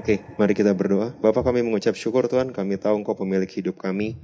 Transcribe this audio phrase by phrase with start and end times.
[0.00, 1.12] Oke, mari kita berdoa.
[1.20, 4.16] Bapak kami mengucap syukur Tuhan, kami tahu Engkau pemilik hidup kami.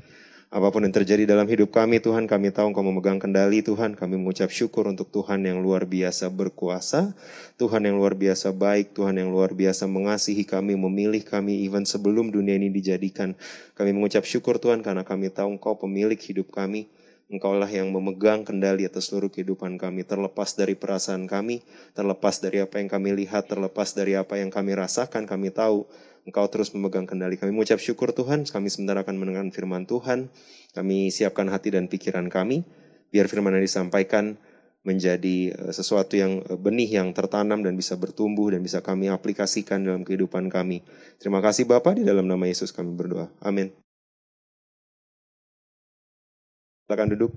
[0.49, 3.93] Apa pun yang terjadi dalam hidup kami Tuhan, kami tahu Engkau memegang kendali Tuhan.
[3.93, 7.13] Kami mengucap syukur untuk Tuhan yang luar biasa berkuasa,
[7.61, 12.33] Tuhan yang luar biasa baik, Tuhan yang luar biasa mengasihi kami, memilih kami even sebelum
[12.33, 13.37] dunia ini dijadikan.
[13.77, 16.89] Kami mengucap syukur Tuhan karena kami tahu Engkau pemilik hidup kami.
[17.27, 22.79] Engkaulah yang memegang kendali atas seluruh kehidupan kami, terlepas dari perasaan kami, terlepas dari apa
[22.79, 25.91] yang kami lihat, terlepas dari apa yang kami rasakan, kami tahu
[26.27, 27.39] Engkau terus memegang kendali.
[27.39, 30.31] Kami mengucap syukur Tuhan, kami sebentar akan mendengarkan firman Tuhan,
[30.75, 32.67] kami siapkan hati dan pikiran kami,
[33.15, 34.35] biar firman yang disampaikan
[34.87, 39.83] menjadi eh, sesuatu yang eh, benih yang tertanam dan bisa bertumbuh dan bisa kami aplikasikan
[39.83, 40.83] dalam kehidupan kami.
[41.23, 43.31] Terima kasih Bapak, di dalam nama Yesus kami berdoa.
[43.43, 43.86] Amin.
[46.87, 47.35] Silakan duduk.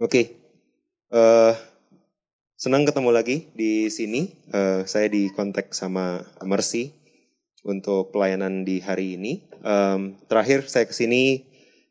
[0.00, 0.40] Oke,
[1.12, 1.52] uh,
[2.56, 4.32] senang ketemu lagi di sini.
[4.48, 6.96] Uh, saya di kontak sama Mercy
[7.60, 9.52] untuk pelayanan di hari ini.
[9.60, 11.44] Um, terakhir saya ke sini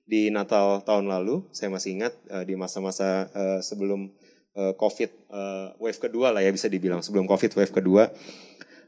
[0.10, 1.46] di Natal tahun lalu.
[1.54, 4.10] Saya masih ingat uh, di masa-masa uh, sebelum
[4.58, 8.10] uh, COVID uh, wave kedua lah ya bisa dibilang sebelum COVID wave kedua.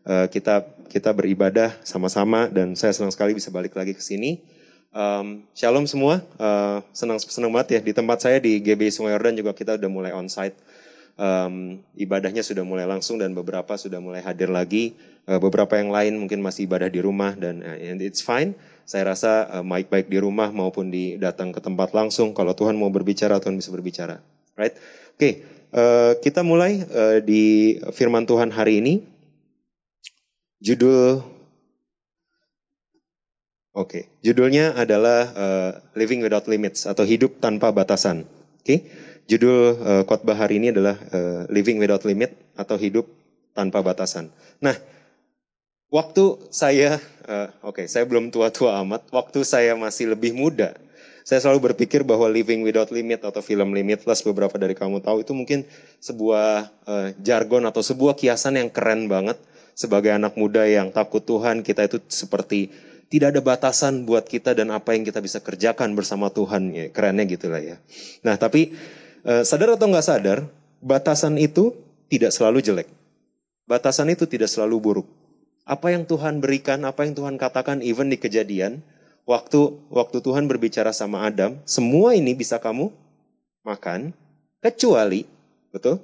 [0.09, 4.57] Uh, kita kita beribadah sama-sama dan saya senang sekali bisa balik lagi ke sini
[4.89, 9.37] Um, shalom semua, uh, senang senang banget ya di tempat saya di GB Sungai Yordan
[9.37, 10.57] juga kita udah mulai onsite.
[11.19, 14.97] Um, ibadahnya sudah mulai langsung dan beberapa sudah mulai hadir lagi.
[15.29, 18.57] Uh, beberapa yang lain mungkin masih ibadah di rumah dan uh, and it's fine.
[18.89, 22.33] Saya rasa baik-baik di rumah maupun di datang ke tempat langsung.
[22.33, 24.17] Kalau Tuhan mau berbicara, Tuhan bisa berbicara.
[24.57, 24.73] Right?
[25.13, 25.33] Oke, okay,
[25.77, 29.05] uh, kita mulai uh, di Firman Tuhan hari ini.
[30.57, 31.21] Judul
[33.79, 34.03] Oke, okay.
[34.19, 38.27] judulnya adalah uh, Living Without Limits atau Hidup Tanpa Batasan.
[38.59, 38.79] Oke, okay.
[39.23, 43.07] judul uh, khotbah hari ini adalah uh, Living Without Limit atau Hidup
[43.55, 44.35] Tanpa Batasan.
[44.59, 44.75] Nah,
[45.95, 49.07] waktu saya, uh, oke, okay, saya belum tua-tua amat.
[49.15, 50.75] Waktu saya masih lebih muda,
[51.23, 55.31] saya selalu berpikir bahwa Living Without Limit atau film Limitless beberapa dari kamu tahu itu
[55.31, 55.63] mungkin
[56.03, 59.39] sebuah uh, jargon atau sebuah kiasan yang keren banget
[59.71, 64.69] sebagai anak muda yang takut Tuhan kita itu seperti tidak ada batasan buat kita dan
[64.69, 66.71] apa yang kita bisa kerjakan bersama Tuhan.
[66.71, 67.81] Ya, kerennya gitulah ya.
[68.21, 68.77] Nah tapi
[69.25, 70.45] eh, sadar atau nggak sadar,
[70.79, 71.73] batasan itu
[72.09, 72.89] tidak selalu jelek.
[73.65, 75.07] Batasan itu tidak selalu buruk.
[75.65, 78.81] Apa yang Tuhan berikan, apa yang Tuhan katakan, even di kejadian,
[79.29, 82.89] waktu waktu Tuhan berbicara sama Adam, semua ini bisa kamu
[83.61, 84.09] makan,
[84.65, 85.29] kecuali,
[85.69, 86.01] betul?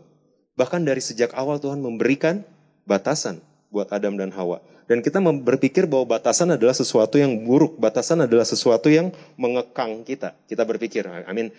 [0.54, 2.46] Bahkan dari sejak awal Tuhan memberikan
[2.86, 3.42] batasan
[3.76, 4.64] buat Adam dan Hawa.
[4.88, 10.38] Dan kita berpikir bahwa batasan adalah sesuatu yang buruk, batasan adalah sesuatu yang mengekang kita.
[10.48, 11.52] Kita berpikir, I mean,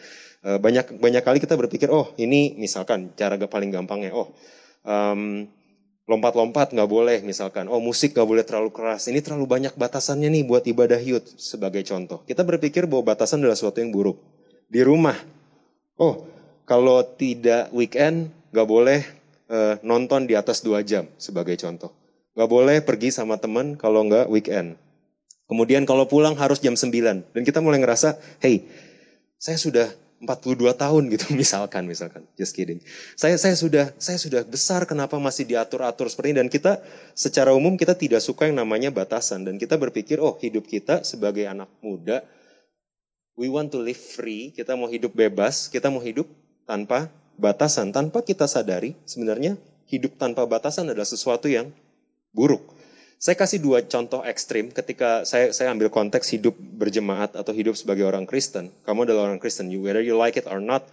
[0.47, 4.33] eh, banyak banyak kali kita berpikir, oh ini misalkan cara paling gampangnya, oh
[4.87, 5.45] um,
[6.07, 10.47] lompat-lompat nggak boleh misalkan, oh musik nggak boleh terlalu keras, ini terlalu banyak batasannya nih
[10.47, 12.23] buat ibadah youth sebagai contoh.
[12.23, 14.23] Kita berpikir bahwa batasan adalah sesuatu yang buruk.
[14.71, 15.19] Di rumah,
[15.99, 16.31] oh
[16.63, 19.03] kalau tidak weekend nggak boleh
[19.51, 22.06] uh, nonton di atas dua jam sebagai contoh
[22.37, 24.77] Nggak boleh pergi sama teman kalau nggak weekend.
[25.49, 26.93] Kemudian kalau pulang harus jam 9.
[27.33, 28.69] Dan kita mulai ngerasa, hey,
[29.41, 29.89] saya sudah
[30.21, 32.29] 42 tahun gitu misalkan misalkan.
[32.37, 32.85] Just kidding.
[33.17, 36.39] Saya saya sudah saya sudah besar kenapa masih diatur atur seperti ini.
[36.45, 36.85] Dan kita
[37.17, 39.49] secara umum kita tidak suka yang namanya batasan.
[39.49, 42.21] Dan kita berpikir oh hidup kita sebagai anak muda
[43.37, 44.53] we want to live free.
[44.53, 46.29] Kita mau hidup bebas kita mau hidup
[46.69, 47.93] tanpa batasan.
[47.93, 51.71] Tanpa kita sadari sebenarnya hidup tanpa batasan adalah sesuatu yang
[52.37, 52.77] buruk.
[53.17, 58.05] Saya kasih dua contoh ekstrim ketika saya saya ambil konteks hidup berjemaat atau hidup sebagai
[58.05, 58.69] orang Kristen.
[58.85, 60.85] Kamu adalah orang Kristen, you, whether you like it or not,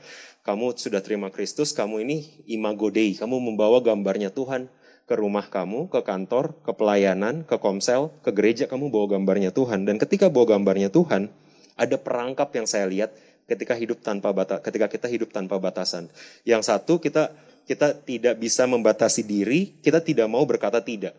[0.47, 4.71] kamu sudah terima Kristus, kamu ini imago Dei, kamu membawa gambarnya Tuhan
[5.03, 9.83] ke rumah kamu, ke kantor, ke pelayanan, ke komsel, ke gereja, kamu bawa gambarnya Tuhan.
[9.83, 11.27] Dan ketika bawa gambarnya Tuhan,
[11.75, 13.11] ada perangkap yang saya lihat
[13.51, 16.07] ketika hidup tanpa batas, ketika kita hidup tanpa batasan.
[16.47, 17.35] Yang satu kita
[17.67, 21.15] kita tidak bisa membatasi diri, kita tidak mau berkata tidak.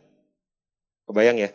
[1.05, 1.51] Kebayang ya?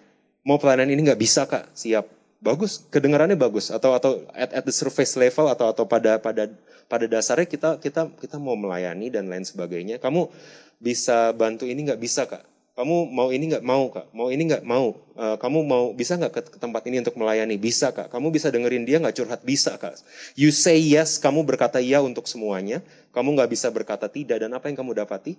[0.46, 2.07] Mau pelayanan ini nggak bisa kak, siap.
[2.40, 3.69] Bagus, kedengarannya bagus.
[3.69, 6.48] Atau atau at, at the surface level atau atau pada pada
[6.88, 10.00] pada dasarnya kita kita kita mau melayani dan lain sebagainya.
[10.00, 10.31] Kamu
[10.80, 12.48] bisa bantu ini nggak bisa kak.
[12.80, 14.07] Kamu mau ini nggak mau kak?
[14.16, 14.96] Mau ini nggak mau?
[15.19, 17.60] Uh, kamu mau bisa nggak ke, ke tempat ini untuk melayani?
[17.60, 18.07] Bisa kak.
[18.07, 19.44] Kamu bisa dengerin dia nggak curhat?
[19.44, 20.00] Bisa kak.
[20.40, 22.80] You say yes, kamu berkata iya untuk semuanya.
[23.12, 24.40] Kamu nggak bisa berkata tidak.
[24.40, 25.36] Dan apa yang kamu dapati?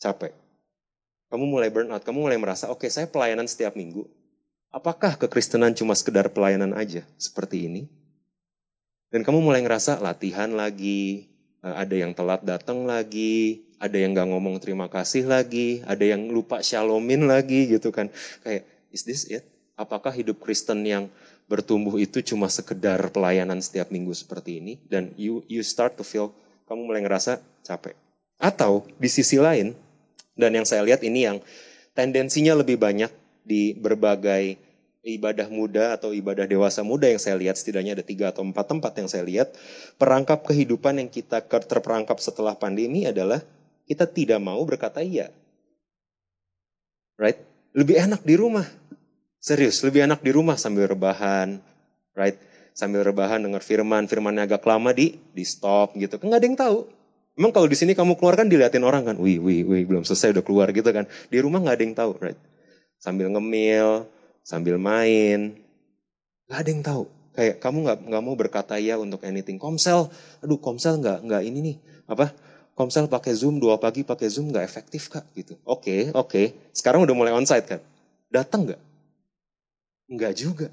[0.00, 0.32] Capek.
[1.34, 2.06] Kamu mulai burn out.
[2.06, 4.06] Kamu mulai merasa, oke okay, saya pelayanan setiap minggu.
[4.70, 7.90] Apakah kekristenan cuma sekedar pelayanan aja seperti ini?
[9.10, 11.26] Dan kamu mulai ngerasa latihan lagi,
[11.66, 16.30] eh, ada yang telat datang lagi, ada yang nggak ngomong terima kasih lagi, ada yang
[16.30, 18.14] lupa shalomin lagi gitu kan.
[18.46, 19.42] Kayak, is this it?
[19.74, 21.10] Apakah hidup Kristen yang
[21.50, 24.78] bertumbuh itu cuma sekedar pelayanan setiap minggu seperti ini?
[24.86, 26.30] Dan you you start to feel,
[26.70, 27.98] kamu mulai ngerasa capek.
[28.38, 29.74] Atau di sisi lain,
[30.34, 31.38] dan yang saya lihat ini yang
[31.94, 33.10] tendensinya lebih banyak
[33.46, 34.58] di berbagai
[35.04, 38.92] ibadah muda atau ibadah dewasa muda yang saya lihat setidaknya ada tiga atau empat tempat
[38.96, 39.52] yang saya lihat
[40.00, 43.44] perangkap kehidupan yang kita terperangkap setelah pandemi adalah
[43.84, 45.28] kita tidak mau berkata iya.
[47.20, 47.38] Right?
[47.76, 48.64] Lebih enak di rumah.
[49.38, 51.60] Serius, lebih enak di rumah sambil rebahan.
[52.16, 52.40] Right?
[52.72, 56.16] Sambil rebahan dengar firman, firmannya agak lama di di stop gitu.
[56.18, 56.78] Nggak ada yang tahu.
[57.34, 60.38] Emang kalau di sini kamu keluar kan diliatin orang kan, wih, wih, wih, belum selesai
[60.38, 61.10] udah keluar gitu kan.
[61.30, 62.38] Di rumah nggak ada yang tahu, right?
[63.02, 64.06] Sambil ngemil,
[64.46, 65.58] sambil main,
[66.46, 67.04] nggak ada yang tahu.
[67.34, 69.58] Kayak kamu nggak nggak mau berkata ya untuk anything.
[69.58, 70.06] Komsel,
[70.38, 71.76] aduh komsel nggak nggak ini nih
[72.06, 72.30] apa
[72.74, 75.54] Komsel pakai Zoom dua pagi pakai Zoom nggak efektif kak gitu.
[75.62, 76.26] Oke okay, oke.
[76.26, 76.46] Okay.
[76.74, 77.80] Sekarang udah mulai onsite kan.
[78.34, 78.82] Datang nggak?
[80.10, 80.68] Nggak juga.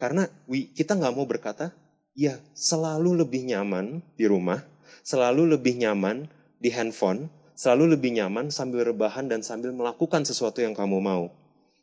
[0.00, 1.76] Karena we, kita nggak mau berkata,
[2.16, 4.64] ya selalu lebih nyaman di rumah,
[5.02, 10.76] selalu lebih nyaman di handphone, selalu lebih nyaman sambil rebahan dan sambil melakukan sesuatu yang
[10.76, 11.32] kamu mau.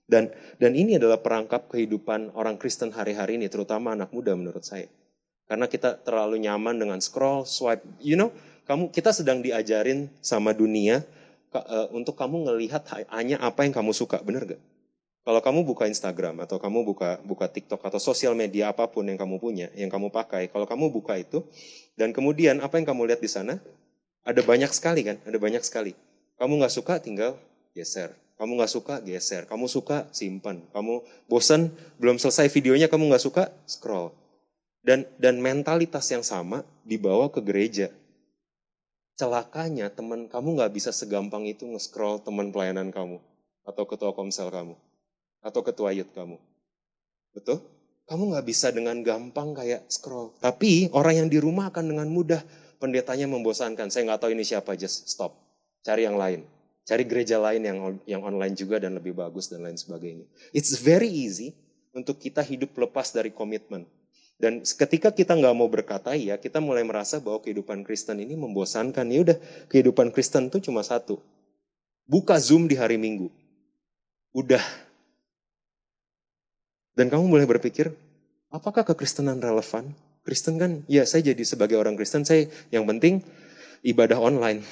[0.05, 0.29] Dan
[0.61, 4.89] dan ini adalah perangkap kehidupan orang Kristen hari-hari ini, terutama anak muda menurut saya.
[5.47, 8.31] Karena kita terlalu nyaman dengan scroll, swipe, you know,
[8.63, 11.03] kamu kita sedang diajarin sama dunia
[11.51, 14.61] uh, untuk kamu ngelihat hanya apa yang kamu suka, bener gak?
[15.23, 19.15] Kalau kamu buka Instagram atau kamu buka buka TikTok atau sosial media apa pun yang
[19.15, 21.47] kamu punya, yang kamu pakai, kalau kamu buka itu
[21.95, 23.55] dan kemudian apa yang kamu lihat di sana
[24.27, 25.95] ada banyak sekali kan, ada banyak sekali.
[26.35, 27.39] Kamu nggak suka tinggal
[27.71, 30.99] geser, kamu nggak suka geser, kamu suka simpan, kamu
[31.31, 31.71] bosan
[32.03, 34.11] belum selesai videonya kamu nggak suka scroll.
[34.83, 37.87] Dan dan mentalitas yang sama dibawa ke gereja.
[39.15, 43.23] Celakanya teman kamu nggak bisa segampang itu nge-scroll teman pelayanan kamu
[43.63, 44.75] atau ketua komsel kamu
[45.43, 46.39] atau ketua youth kamu.
[47.35, 47.61] Betul?
[48.07, 50.35] Kamu nggak bisa dengan gampang kayak scroll.
[50.39, 52.41] Tapi orang yang di rumah akan dengan mudah
[52.79, 53.91] pendetanya membosankan.
[53.91, 55.35] Saya nggak tahu ini siapa, just stop.
[55.83, 56.43] Cari yang lain.
[56.83, 60.27] Cari gereja lain yang yang online juga dan lebih bagus dan lain sebagainya.
[60.51, 61.55] It's very easy
[61.95, 63.87] untuk kita hidup lepas dari komitmen.
[64.35, 69.07] Dan ketika kita nggak mau berkata ya, kita mulai merasa bahwa kehidupan Kristen ini membosankan.
[69.07, 69.37] Ya udah,
[69.71, 71.23] kehidupan Kristen itu cuma satu.
[72.03, 73.31] Buka Zoom di hari Minggu.
[74.35, 74.59] Udah.
[76.93, 77.93] Dan kamu mulai berpikir,
[78.53, 79.93] apakah kekristenan relevan?
[80.23, 83.19] Kristen kan, ya saya jadi sebagai orang Kristen, saya yang penting
[83.83, 84.63] ibadah online.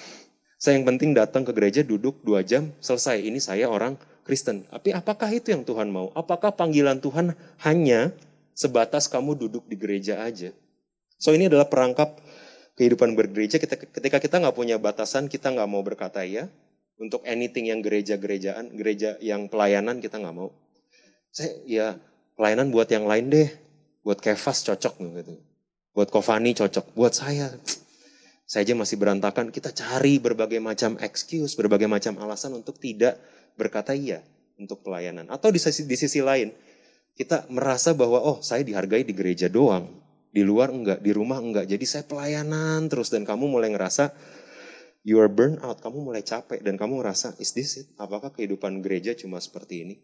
[0.61, 3.19] Saya yang penting datang ke gereja, duduk dua jam, selesai.
[3.19, 4.63] Ini saya orang Kristen.
[4.69, 6.13] Tapi apakah itu yang Tuhan mau?
[6.13, 7.33] Apakah panggilan Tuhan
[7.65, 8.13] hanya
[8.53, 10.53] sebatas kamu duduk di gereja aja.
[11.17, 12.21] So ini adalah perangkap
[12.77, 13.57] kehidupan bergereja.
[13.61, 16.45] Ketika kita nggak punya batasan, kita nggak mau berkata ya.
[17.01, 20.53] Untuk anything yang gereja-gerejaan, gereja yang pelayanan kita nggak mau.
[21.33, 21.87] Saya ya
[22.41, 23.49] pelayanan buat yang lain deh.
[24.01, 25.37] Buat Kevas cocok gitu.
[25.93, 26.97] Buat Kovani cocok.
[26.97, 27.53] Buat saya,
[28.49, 29.53] saya aja masih berantakan.
[29.53, 33.21] Kita cari berbagai macam excuse, berbagai macam alasan untuk tidak
[33.53, 34.25] berkata iya
[34.57, 35.29] untuk pelayanan.
[35.29, 36.49] Atau di sisi, di sisi lain,
[37.13, 39.85] kita merasa bahwa oh saya dihargai di gereja doang,
[40.33, 41.69] di luar enggak, di rumah enggak.
[41.69, 44.17] Jadi saya pelayanan terus dan kamu mulai ngerasa
[45.05, 47.87] you are burn out, kamu mulai capek dan kamu ngerasa is this it?
[48.01, 49.95] Apakah kehidupan gereja cuma seperti ini?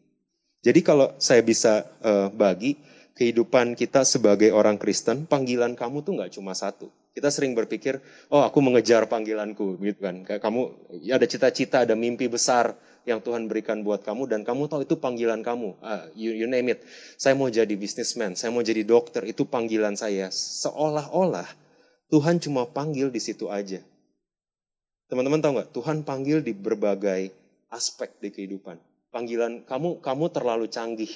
[0.67, 2.75] Jadi kalau saya bisa uh, bagi
[3.15, 6.91] kehidupan kita sebagai orang Kristen, panggilan kamu tuh nggak cuma satu.
[7.15, 10.27] Kita sering berpikir, oh aku mengejar panggilanku, gitu kan?
[10.27, 12.75] Kayak kamu ya ada cita-cita, ada mimpi besar,
[13.07, 15.79] yang Tuhan berikan buat kamu dan kamu tahu itu panggilan kamu.
[15.79, 16.83] Uh, you, you name it.
[17.15, 20.27] Saya mau jadi businessman, saya mau jadi dokter, itu panggilan saya.
[20.27, 21.47] Seolah-olah
[22.11, 23.79] Tuhan cuma panggil di situ aja.
[25.07, 25.69] Teman-teman tahu nggak?
[25.71, 27.31] Tuhan panggil di berbagai
[27.71, 28.75] aspek di kehidupan.
[29.17, 31.09] Panggilan kamu kamu terlalu canggih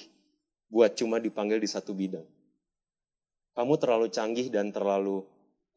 [0.74, 2.26] buat cuma dipanggil di satu bidang.
[3.54, 5.22] Kamu terlalu canggih dan terlalu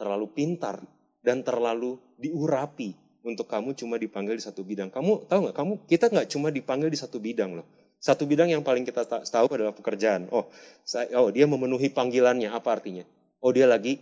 [0.00, 0.80] terlalu pintar
[1.20, 2.96] dan terlalu diurapi
[3.28, 4.88] untuk kamu cuma dipanggil di satu bidang.
[4.88, 5.56] Kamu tahu nggak?
[5.60, 7.68] Kamu kita nggak cuma dipanggil di satu bidang loh.
[8.00, 10.24] Satu bidang yang paling kita tahu adalah pekerjaan.
[10.32, 10.48] Oh,
[10.80, 12.48] saya, oh dia memenuhi panggilannya.
[12.48, 13.04] Apa artinya?
[13.44, 14.00] Oh dia lagi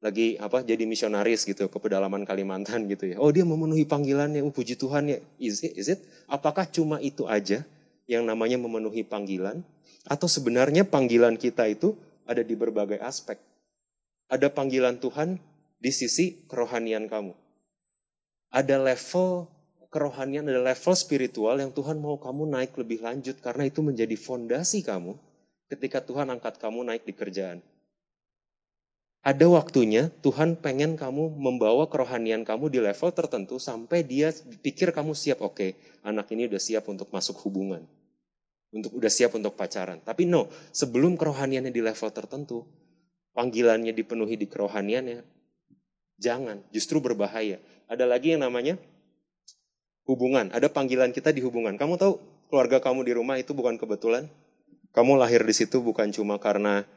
[0.00, 3.16] lagi apa jadi misionaris gitu ke pedalaman Kalimantan gitu ya.
[3.20, 5.18] Oh dia memenuhi panggilannya, oh, puji Tuhan ya.
[5.36, 6.00] Is it, is it?
[6.24, 7.62] Apakah cuma itu aja
[8.08, 9.60] yang namanya memenuhi panggilan?
[10.08, 11.92] Atau sebenarnya panggilan kita itu
[12.24, 13.36] ada di berbagai aspek.
[14.32, 15.36] Ada panggilan Tuhan
[15.76, 17.36] di sisi kerohanian kamu.
[18.50, 19.46] Ada level
[19.92, 24.80] kerohanian, ada level spiritual yang Tuhan mau kamu naik lebih lanjut karena itu menjadi fondasi
[24.86, 25.18] kamu
[25.68, 27.60] ketika Tuhan angkat kamu naik di kerjaan.
[29.20, 34.32] Ada waktunya Tuhan pengen kamu membawa kerohanian kamu di level tertentu sampai dia
[34.64, 35.44] pikir kamu siap.
[35.44, 37.84] Oke, anak ini udah siap untuk masuk hubungan.
[38.72, 40.00] Untuk udah siap untuk pacaran.
[40.00, 42.64] Tapi no, sebelum kerohaniannya di level tertentu,
[43.36, 45.20] panggilannya dipenuhi di kerohaniannya,
[46.16, 47.60] jangan, justru berbahaya.
[47.92, 48.80] Ada lagi yang namanya
[50.08, 50.48] hubungan.
[50.48, 51.76] Ada panggilan kita di hubungan.
[51.76, 52.16] Kamu tahu
[52.48, 54.32] keluarga kamu di rumah itu bukan kebetulan.
[54.96, 56.88] Kamu lahir di situ bukan cuma karena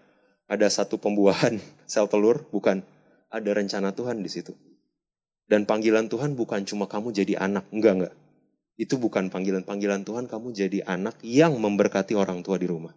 [0.47, 1.59] ada satu pembuahan
[1.91, 2.83] sel telur, bukan.
[3.33, 4.53] Ada rencana Tuhan di situ.
[5.49, 8.13] Dan panggilan Tuhan bukan cuma kamu jadi anak, enggak enggak.
[8.77, 12.93] Itu bukan panggilan panggilan Tuhan kamu jadi anak yang memberkati orang tua di rumah.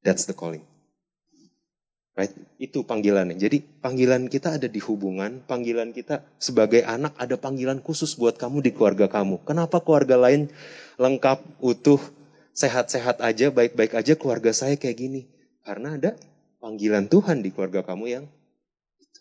[0.00, 0.64] That's the calling.
[2.18, 2.34] Right?
[2.58, 3.38] Itu panggilannya.
[3.38, 8.64] Jadi panggilan kita ada di hubungan, panggilan kita sebagai anak ada panggilan khusus buat kamu
[8.64, 9.46] di keluarga kamu.
[9.46, 10.50] Kenapa keluarga lain
[10.98, 12.02] lengkap, utuh,
[12.58, 15.22] sehat-sehat aja, baik-baik aja keluarga saya kayak gini?
[15.68, 16.16] Karena ada
[16.64, 18.24] panggilan Tuhan di keluarga kamu yang
[18.96, 19.20] itu.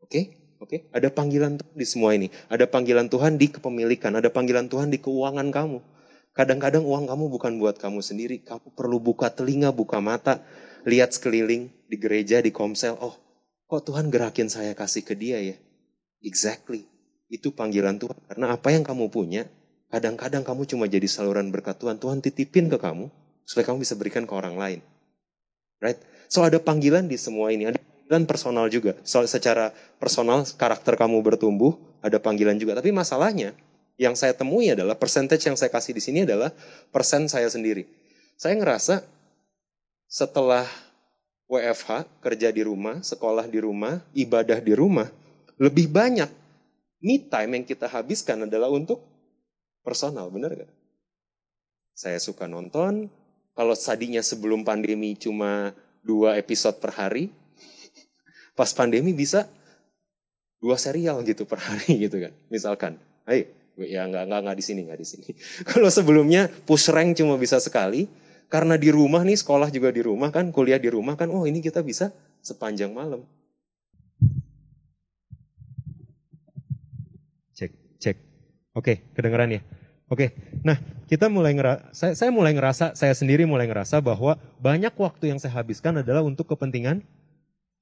[0.00, 0.20] Oke?
[0.64, 0.88] Oke?
[0.96, 2.32] Ada panggilan di semua ini.
[2.48, 5.78] Ada panggilan Tuhan di kepemilikan, ada panggilan Tuhan di keuangan kamu.
[6.32, 8.40] Kadang-kadang uang kamu bukan buat kamu sendiri.
[8.48, 10.40] Kamu perlu buka telinga, buka mata,
[10.88, 12.96] lihat sekeliling di gereja, di komsel.
[12.96, 13.12] Oh,
[13.68, 15.56] kok Tuhan gerakin saya kasih ke dia ya?
[16.24, 16.88] Exactly.
[17.28, 18.16] Itu panggilan Tuhan.
[18.24, 19.44] Karena apa yang kamu punya,
[19.92, 22.00] kadang-kadang kamu cuma jadi saluran berkat Tuhan.
[22.00, 23.12] Tuhan titipin ke kamu,
[23.44, 24.80] supaya kamu bisa berikan ke orang lain.
[25.80, 25.98] Right?
[26.26, 27.70] So ada panggilan di semua ini.
[27.70, 28.96] Ada panggilan personal juga.
[29.06, 32.78] So secara personal karakter kamu bertumbuh, ada panggilan juga.
[32.78, 33.52] Tapi masalahnya
[33.96, 36.52] yang saya temui adalah percentage yang saya kasih di sini adalah
[36.92, 37.88] persen saya sendiri.
[38.36, 39.00] Saya ngerasa
[40.06, 40.68] setelah
[41.46, 45.06] WFH, kerja di rumah, sekolah di rumah, ibadah di rumah,
[45.56, 46.28] lebih banyak
[47.00, 48.98] me time yang kita habiskan adalah untuk
[49.86, 50.72] personal, benar gak?
[51.96, 53.08] Saya suka nonton,
[53.56, 55.72] kalau tadinya sebelum pandemi cuma
[56.04, 57.32] dua episode per hari,
[58.52, 59.48] pas pandemi bisa
[60.60, 62.36] dua serial gitu per hari gitu kan.
[62.52, 63.48] Misalkan, ayo,
[63.80, 65.28] ya nggak nggak nggak di sini nggak di sini.
[65.72, 68.04] Kalau sebelumnya push rank cuma bisa sekali,
[68.52, 71.64] karena di rumah nih sekolah juga di rumah kan, kuliah di rumah kan, oh ini
[71.64, 72.12] kita bisa
[72.44, 73.24] sepanjang malam.
[77.56, 78.16] Cek, cek.
[78.76, 79.64] Oke, kedengeran ya?
[80.06, 80.78] Oke, nah
[81.10, 85.42] kita mulai ngerasa, saya, saya mulai ngerasa, saya sendiri mulai ngerasa bahwa banyak waktu yang
[85.42, 87.02] saya habiskan adalah untuk kepentingan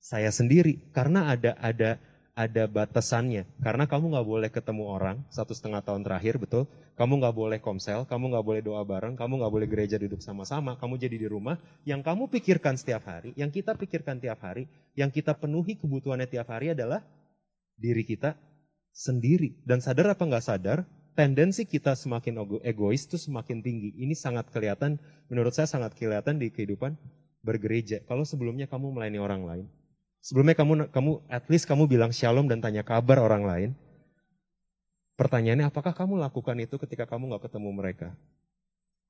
[0.01, 2.01] saya sendiri, karena ada ada
[2.35, 3.45] ada batasannya.
[3.61, 6.65] Karena kamu nggak boleh ketemu orang satu setengah tahun terakhir, betul?
[6.97, 10.81] Kamu nggak boleh komsel, kamu nggak boleh doa bareng, kamu nggak boleh gereja duduk sama-sama,
[10.81, 11.61] kamu jadi di rumah.
[11.85, 14.65] Yang kamu pikirkan setiap hari, yang kita pikirkan tiap hari,
[14.97, 17.05] yang kita penuhi kebutuhannya tiap hari adalah
[17.77, 18.33] diri kita
[18.97, 19.61] sendiri.
[19.63, 23.95] Dan sadar apa nggak sadar, tendensi kita semakin egois itu semakin tinggi.
[23.95, 24.99] Ini sangat kelihatan,
[25.31, 26.99] menurut saya sangat kelihatan di kehidupan
[27.47, 28.03] bergereja.
[28.05, 29.67] Kalau sebelumnya kamu melayani orang lain,
[30.19, 33.71] sebelumnya kamu kamu at least kamu bilang shalom dan tanya kabar orang lain.
[35.15, 38.09] Pertanyaannya apakah kamu lakukan itu ketika kamu nggak ketemu mereka?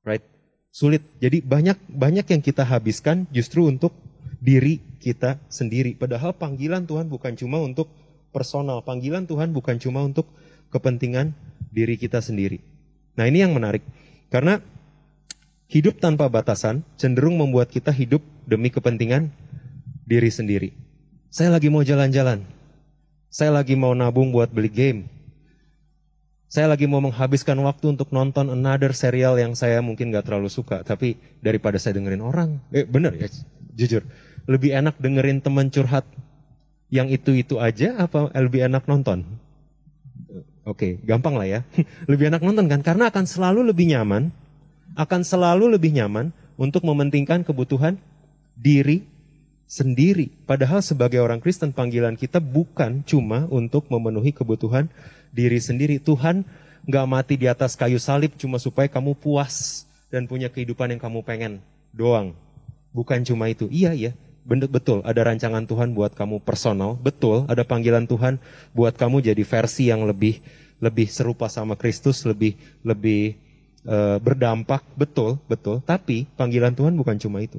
[0.04, 0.20] Right?
[0.68, 1.00] Sulit.
[1.16, 3.96] Jadi banyak banyak yang kita habiskan justru untuk
[4.44, 5.96] diri kita sendiri.
[5.96, 7.88] Padahal panggilan Tuhan bukan cuma untuk
[8.34, 8.84] personal.
[8.84, 10.28] Panggilan Tuhan bukan cuma untuk
[10.74, 11.32] kepentingan
[11.74, 12.62] diri kita sendiri.
[13.18, 13.82] Nah ini yang menarik.
[14.30, 14.62] Karena
[15.66, 19.34] hidup tanpa batasan cenderung membuat kita hidup demi kepentingan
[20.06, 20.70] diri sendiri.
[21.34, 22.46] Saya lagi mau jalan-jalan.
[23.26, 25.00] Saya lagi mau nabung buat beli game.
[26.46, 30.86] Saya lagi mau menghabiskan waktu untuk nonton another serial yang saya mungkin gak terlalu suka.
[30.86, 32.62] Tapi daripada saya dengerin orang.
[32.70, 33.26] Eh bener ya,
[33.74, 34.06] jujur.
[34.46, 36.06] Lebih enak dengerin teman curhat
[36.94, 39.26] yang itu-itu aja apa lebih enak nonton?
[40.64, 41.60] Oke, okay, gampang lah ya.
[42.10, 42.80] lebih enak nonton kan?
[42.80, 44.32] Karena akan selalu lebih nyaman,
[44.96, 48.00] akan selalu lebih nyaman untuk mementingkan kebutuhan
[48.56, 49.04] diri
[49.68, 50.32] sendiri.
[50.48, 54.88] Padahal sebagai orang Kristen panggilan kita bukan cuma untuk memenuhi kebutuhan
[55.36, 56.00] diri sendiri.
[56.00, 56.48] Tuhan
[56.88, 61.20] nggak mati di atas kayu salib cuma supaya kamu puas dan punya kehidupan yang kamu
[61.26, 61.52] pengen
[61.92, 62.32] doang.
[62.94, 63.66] Bukan cuma itu.
[63.68, 64.12] Iya ya,
[64.44, 68.36] Bener betul, ada rancangan Tuhan buat kamu personal, betul, ada panggilan Tuhan
[68.76, 70.44] buat kamu jadi versi yang lebih
[70.84, 73.40] lebih serupa sama Kristus, lebih lebih
[73.88, 75.80] uh, berdampak, betul, betul.
[75.80, 77.56] Tapi panggilan Tuhan bukan cuma itu.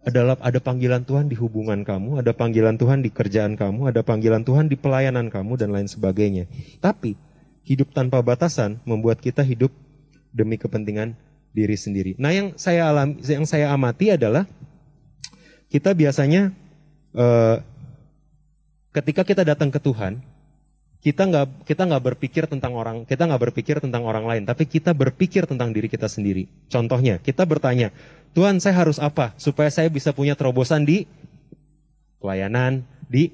[0.00, 4.40] adalah ada panggilan Tuhan di hubungan kamu, ada panggilan Tuhan di kerjaan kamu, ada panggilan
[4.48, 6.48] Tuhan di pelayanan kamu dan lain sebagainya.
[6.80, 7.20] Tapi
[7.68, 9.68] hidup tanpa batasan membuat kita hidup
[10.32, 11.12] demi kepentingan
[11.52, 12.12] diri sendiri.
[12.16, 14.48] Nah, yang saya alami, yang saya amati adalah
[15.70, 16.50] kita biasanya
[17.14, 17.62] uh,
[18.90, 20.18] ketika kita datang ke Tuhan,
[21.00, 24.92] kita nggak kita nggak berpikir tentang orang kita nggak berpikir tentang orang lain tapi kita
[24.92, 26.50] berpikir tentang diri kita sendiri.
[26.68, 27.88] Contohnya kita bertanya
[28.36, 31.08] Tuhan saya harus apa supaya saya bisa punya terobosan di
[32.20, 33.32] pelayanan di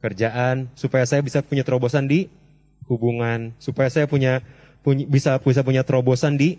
[0.00, 2.32] kerjaan supaya saya bisa punya terobosan di
[2.88, 4.40] hubungan supaya saya punya,
[4.80, 6.56] punya bisa bisa punya terobosan di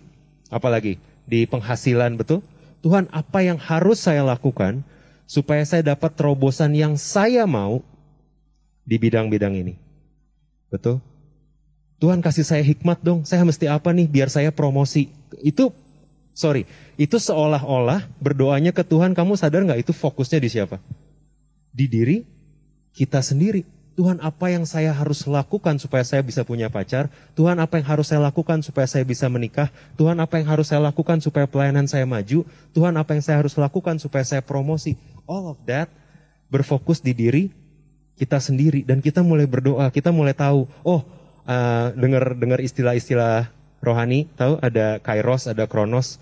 [0.54, 2.46] apa lagi di penghasilan betul
[2.82, 4.82] Tuhan apa yang harus saya lakukan
[5.30, 7.86] supaya saya dapat terobosan yang saya mau
[8.84, 9.74] di bidang-bidang ini
[10.72, 11.04] Betul?
[12.00, 15.12] Tuhan kasih saya hikmat dong, saya mesti apa nih biar saya promosi.
[15.44, 15.70] Itu,
[16.34, 16.66] sorry,
[16.98, 20.82] itu seolah-olah berdoanya ke Tuhan, kamu sadar nggak itu fokusnya di siapa?
[21.70, 22.26] Di diri
[22.96, 23.68] kita sendiri.
[24.00, 27.12] Tuhan apa yang saya harus lakukan supaya saya bisa punya pacar?
[27.36, 29.68] Tuhan apa yang harus saya lakukan supaya saya bisa menikah?
[30.00, 32.48] Tuhan apa yang harus saya lakukan supaya pelayanan saya maju?
[32.72, 34.96] Tuhan apa yang saya harus lakukan supaya saya promosi?
[35.28, 35.92] All of that
[36.48, 37.44] berfokus di diri
[38.16, 41.02] kita sendiri dan kita mulai berdoa, kita mulai tahu, oh
[41.50, 43.50] uh, dengar dengar istilah-istilah
[43.82, 46.22] rohani, tahu ada kairos, ada kronos.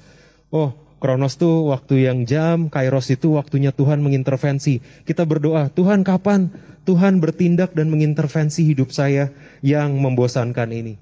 [0.49, 4.83] Oh, kronos tuh waktu yang jam, kairos itu waktunya Tuhan mengintervensi.
[5.07, 6.51] Kita berdoa, Tuhan kapan
[6.83, 9.31] Tuhan bertindak dan mengintervensi hidup saya
[9.63, 10.99] yang membosankan ini?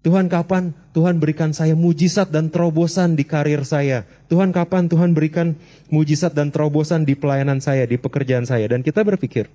[0.00, 4.08] Tuhan kapan Tuhan berikan saya mujizat dan terobosan di karir saya?
[4.32, 5.60] Tuhan kapan Tuhan berikan
[5.92, 8.64] mujizat dan terobosan di pelayanan saya, di pekerjaan saya?
[8.64, 9.52] Dan kita berpikir,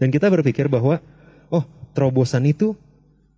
[0.00, 1.04] dan kita berpikir bahwa
[1.52, 2.72] oh, terobosan itu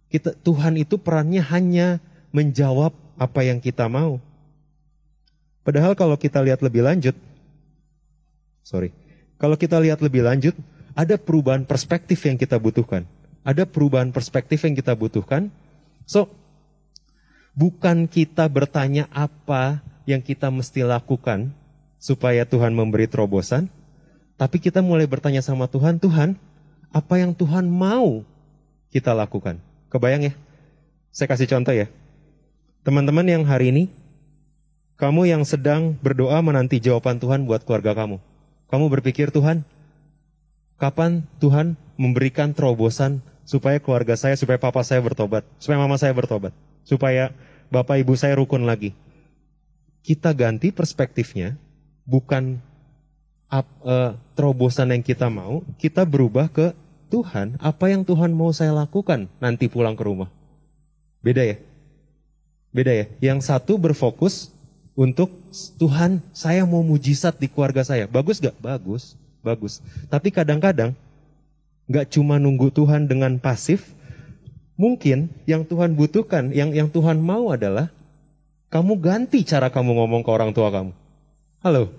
[0.07, 1.99] kita Tuhan itu perannya hanya
[2.31, 4.23] menjawab apa yang kita mau.
[5.67, 7.19] Padahal kalau kita lihat lebih lanjut
[8.67, 8.91] sorry.
[9.39, 10.59] Kalau kita lihat lebih lanjut,
[10.99, 13.07] ada perubahan perspektif yang kita butuhkan.
[13.47, 15.55] Ada perubahan perspektif yang kita butuhkan.
[16.03, 16.27] So,
[17.55, 21.55] bukan kita bertanya apa yang kita mesti lakukan
[22.03, 23.71] supaya Tuhan memberi terobosan,
[24.35, 26.35] tapi kita mulai bertanya sama Tuhan, Tuhan,
[26.91, 28.27] apa yang Tuhan mau
[28.91, 29.63] kita lakukan.
[29.95, 30.35] Kebayang ya?
[31.15, 31.87] Saya kasih contoh ya.
[32.83, 33.85] Teman-teman yang hari ini,
[34.97, 38.17] kamu yang sedang berdoa menanti jawaban Tuhan buat keluarga kamu.
[38.73, 39.63] Kamu berpikir Tuhan,
[40.81, 46.51] kapan Tuhan memberikan terobosan supaya keluarga saya, supaya papa saya bertobat, supaya mama saya bertobat,
[46.83, 47.31] supaya
[47.69, 48.97] bapak ibu saya rukun lagi.
[50.01, 51.61] Kita ganti perspektifnya,
[52.09, 52.59] bukan
[53.53, 56.73] up, uh, terobosan yang kita mau, kita berubah ke
[57.13, 60.33] Tuhan, apa yang Tuhan mau saya lakukan nanti pulang ke rumah?
[61.23, 61.61] Beda ya?
[62.75, 63.07] Beda ya?
[63.23, 64.56] Yang satu berfokus
[64.97, 65.29] untuk
[65.77, 68.09] Tuhan, saya mau mujizat di keluarga saya.
[68.09, 68.57] Bagus gak?
[68.59, 69.13] Bagus,
[69.45, 69.85] bagus.
[70.09, 70.97] Tapi kadang-kadang
[71.87, 73.93] gak cuma nunggu Tuhan dengan pasif.
[74.81, 77.93] Mungkin yang Tuhan butuhkan, yang yang Tuhan mau adalah
[78.73, 80.93] kamu ganti cara kamu ngomong ke orang tua kamu.
[81.65, 81.93] Halo,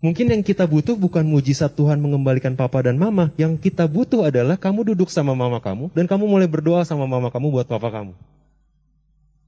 [0.00, 3.28] Mungkin yang kita butuh bukan mujizat Tuhan mengembalikan papa dan mama.
[3.36, 7.28] Yang kita butuh adalah kamu duduk sama mama kamu dan kamu mulai berdoa sama mama
[7.28, 8.16] kamu buat papa kamu.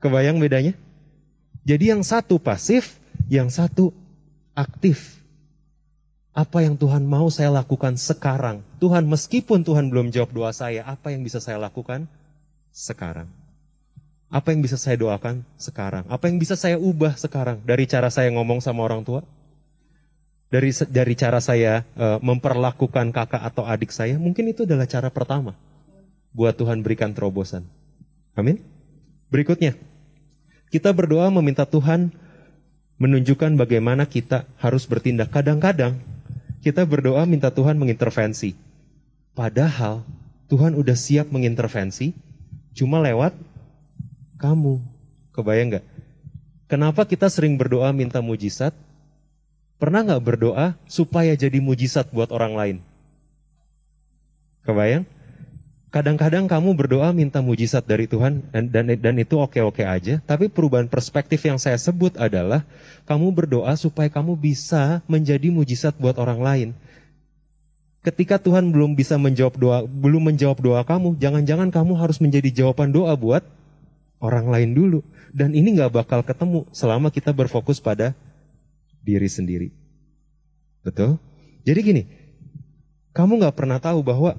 [0.04, 0.76] Kebayang bedanya?
[1.62, 2.98] Jadi yang satu pasif,
[3.30, 3.94] yang satu
[4.52, 5.22] aktif.
[6.32, 8.64] Apa yang Tuhan mau saya lakukan sekarang?
[8.80, 12.08] Tuhan meskipun Tuhan belum jawab doa saya, apa yang bisa saya lakukan
[12.72, 13.28] sekarang?
[14.32, 16.08] Apa yang bisa saya doakan sekarang?
[16.08, 19.20] Apa yang bisa saya ubah sekarang dari cara saya ngomong sama orang tua?
[20.52, 25.56] dari dari cara saya uh, memperlakukan kakak atau adik saya, mungkin itu adalah cara pertama
[26.36, 27.64] buat Tuhan berikan terobosan.
[28.36, 28.60] Amin.
[29.32, 29.72] Berikutnya,
[30.72, 32.08] kita berdoa meminta Tuhan
[32.96, 35.28] menunjukkan bagaimana kita harus bertindak.
[35.28, 36.00] Kadang-kadang
[36.64, 38.56] kita berdoa minta Tuhan mengintervensi.
[39.36, 40.00] Padahal
[40.48, 42.16] Tuhan udah siap mengintervensi,
[42.72, 43.36] cuma lewat
[44.40, 44.80] kamu.
[45.36, 45.86] Kebayang nggak?
[46.72, 48.72] Kenapa kita sering berdoa minta mujizat,
[49.82, 52.76] Pernah nggak berdoa supaya jadi mujizat buat orang lain?
[54.62, 55.02] Kebayang?
[55.92, 60.88] Kadang-kadang kamu berdoa minta mujizat dari Tuhan dan dan, dan itu oke-oke aja, tapi perubahan
[60.88, 62.64] perspektif yang saya sebut adalah
[63.04, 66.68] kamu berdoa supaya kamu bisa menjadi mujizat buat orang lain.
[68.00, 72.88] Ketika Tuhan belum bisa menjawab doa, belum menjawab doa kamu, jangan-jangan kamu harus menjadi jawaban
[72.88, 73.44] doa buat
[74.16, 75.04] orang lain dulu.
[75.28, 78.16] Dan ini nggak bakal ketemu selama kita berfokus pada
[79.04, 79.68] diri sendiri.
[80.80, 81.20] Betul?
[81.68, 82.02] Jadi gini,
[83.14, 84.34] kamu gak pernah tahu bahwa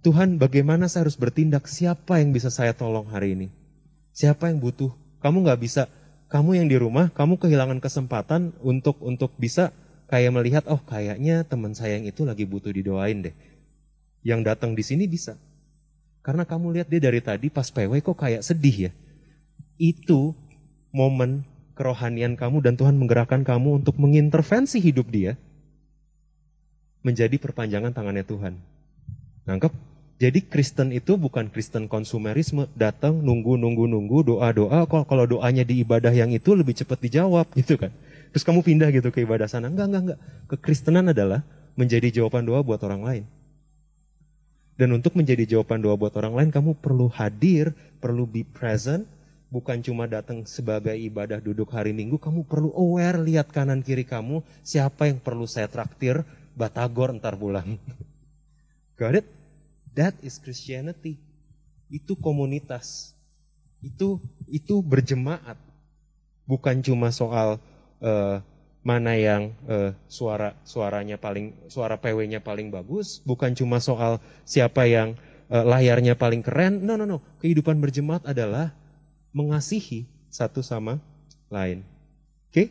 [0.00, 3.48] Tuhan bagaimana saya harus bertindak, siapa yang bisa saya tolong hari ini?
[4.16, 4.88] Siapa yang butuh?
[5.20, 5.92] Kamu gak bisa,
[6.32, 9.76] kamu yang di rumah, kamu kehilangan kesempatan untuk untuk bisa
[10.08, 13.36] kayak melihat, oh kayaknya teman saya yang itu lagi butuh didoain deh.
[14.24, 15.36] Yang datang di sini bisa.
[16.24, 18.90] Karena kamu lihat dia dari tadi pas PW kok kayak sedih ya.
[19.76, 20.32] Itu
[20.96, 21.44] momen
[21.76, 25.36] kerohanian kamu dan Tuhan menggerakkan kamu untuk mengintervensi hidup dia
[27.00, 28.54] menjadi perpanjangan tangannya Tuhan.
[29.48, 29.89] Nangkep?
[30.20, 34.84] Jadi Kristen itu bukan Kristen konsumerisme, datang nunggu nunggu nunggu doa doa.
[34.84, 37.88] Kalau kalau doanya di ibadah yang itu lebih cepat dijawab gitu kan.
[38.30, 39.72] Terus kamu pindah gitu ke ibadah sana.
[39.72, 40.18] Enggak enggak enggak.
[40.52, 41.40] Kekristenan adalah
[41.72, 43.24] menjadi jawaban doa buat orang lain.
[44.76, 49.04] Dan untuk menjadi jawaban doa buat orang lain, kamu perlu hadir, perlu be present,
[49.52, 54.40] bukan cuma datang sebagai ibadah duduk hari Minggu, kamu perlu aware, lihat kanan kiri kamu,
[54.64, 56.24] siapa yang perlu saya traktir,
[56.56, 57.76] batagor entar pulang.
[59.00, 59.39] Got it?
[60.00, 61.20] That is Christianity.
[61.92, 63.12] Itu komunitas.
[63.84, 64.16] Itu
[64.48, 65.60] itu berjemaat.
[66.48, 67.60] Bukan cuma soal
[68.00, 68.40] uh,
[68.80, 75.20] mana yang uh, suara suaranya paling suara PW-nya paling bagus, bukan cuma soal siapa yang
[75.52, 76.80] uh, layarnya paling keren.
[76.80, 78.72] No no no, kehidupan berjemaat adalah
[79.36, 80.96] mengasihi satu sama
[81.52, 81.84] lain.
[82.48, 82.56] Oke?
[82.56, 82.66] Okay?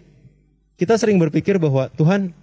[0.81, 2.33] Kita sering berpikir bahwa Tuhan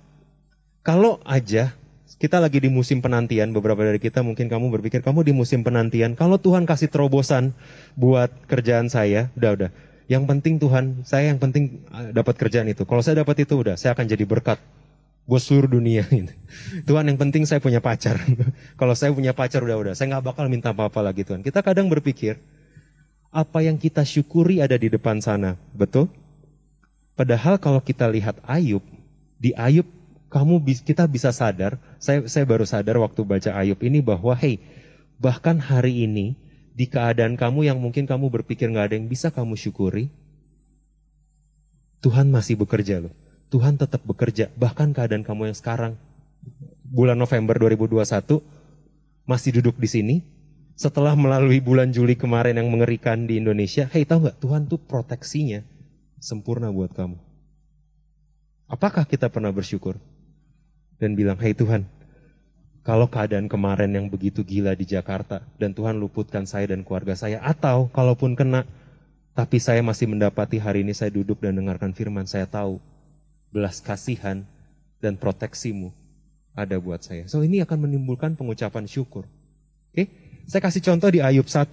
[0.87, 1.75] kalau aja
[2.17, 6.17] kita lagi di musim penantian, beberapa dari kita mungkin kamu berpikir kamu di musim penantian,
[6.17, 7.53] kalau Tuhan kasih terobosan
[7.93, 9.71] buat kerjaan saya, udah udah
[10.07, 12.87] yang penting Tuhan, saya yang penting uh, dapat kerjaan itu.
[12.87, 14.59] Kalau saya dapat itu udah, saya akan jadi berkat
[15.27, 16.07] buat seluruh dunia.
[16.89, 18.15] Tuhan yang penting saya punya pacar.
[18.81, 21.43] Kalau saya punya pacar udah udah, saya nggak bakal minta apa-apa lagi Tuhan.
[21.43, 22.39] Kita kadang berpikir
[23.35, 26.07] apa yang kita syukuri ada di depan sana, betul?
[27.19, 28.87] Padahal kalau kita lihat Ayub,
[29.43, 29.91] di Ayub
[30.27, 34.59] kamu kita bisa sadar, saya saya baru sadar waktu baca Ayub ini bahwa hey,
[35.23, 36.35] bahkan hari ini
[36.75, 40.11] di keadaan kamu yang mungkin kamu berpikir nggak ada yang bisa kamu syukuri,
[42.03, 43.15] Tuhan masih bekerja loh.
[43.47, 44.51] Tuhan tetap bekerja.
[44.59, 45.95] Bahkan keadaan kamu yang sekarang,
[46.91, 48.43] bulan November 2021,
[49.25, 50.17] masih duduk di sini,
[50.75, 55.63] setelah melalui bulan Juli kemarin yang mengerikan di Indonesia, hei tahu nggak Tuhan tuh proteksinya
[56.19, 57.17] sempurna buat kamu.
[58.67, 59.95] Apakah kita pernah bersyukur
[60.97, 61.85] dan bilang, hei Tuhan,
[62.87, 67.43] kalau keadaan kemarin yang begitu gila di Jakarta dan Tuhan luputkan saya dan keluarga saya
[67.43, 68.63] atau kalaupun kena
[69.37, 72.81] tapi saya masih mendapati hari ini saya duduk dan dengarkan firman saya tahu
[73.51, 74.47] belas kasihan
[75.03, 75.93] dan proteksimu
[76.57, 77.29] ada buat saya.
[77.29, 79.29] So ini akan menimbulkan pengucapan syukur.
[79.93, 80.09] Oke,
[80.49, 81.69] saya kasih contoh di Ayub 1.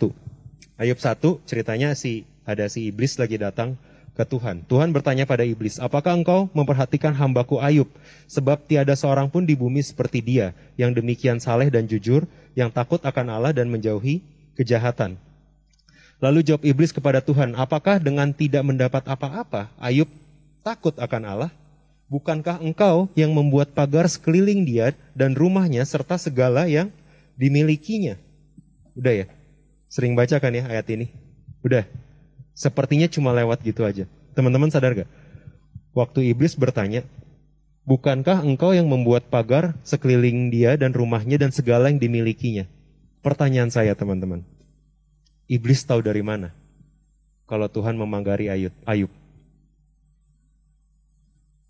[0.82, 3.80] Ayub 1 ceritanya si ada si iblis lagi datang
[4.13, 4.62] ke Tuhan.
[4.69, 7.89] Tuhan bertanya pada iblis, apakah engkau memperhatikan hambaku Ayub?
[8.30, 13.02] Sebab tiada seorang pun di bumi seperti dia, yang demikian saleh dan jujur, yang takut
[13.02, 14.21] akan Allah dan menjauhi
[14.54, 15.17] kejahatan.
[16.21, 20.08] Lalu jawab iblis kepada Tuhan, apakah dengan tidak mendapat apa-apa, Ayub
[20.62, 21.52] takut akan Allah?
[22.08, 26.93] Bukankah engkau yang membuat pagar sekeliling dia dan rumahnya serta segala yang
[27.34, 28.21] dimilikinya?
[28.93, 29.28] Udah ya?
[29.89, 31.10] Sering baca kan ya ayat ini?
[31.65, 31.89] Udah.
[32.54, 34.06] Sepertinya cuma lewat gitu aja.
[34.38, 35.10] Teman-teman sadar gak?
[35.94, 37.06] Waktu iblis bertanya,
[37.86, 42.66] bukankah engkau yang membuat pagar sekeliling dia dan rumahnya dan segala yang dimilikinya?
[43.22, 44.42] Pertanyaan saya teman-teman.
[45.50, 46.50] Iblis tahu dari mana?
[47.46, 48.74] Kalau Tuhan memagari Ayub.
[48.89, 49.12] Ayub.